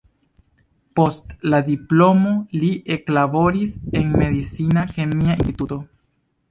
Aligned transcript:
Post 0.99 1.35
la 1.53 1.59
diplomo 1.67 2.33
li 2.63 2.73
eklaboris 2.97 3.79
en 4.01 4.13
medicina-kemia 4.25 5.39
instituto. 5.41 5.81